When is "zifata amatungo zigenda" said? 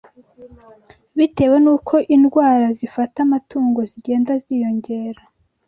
2.79-4.31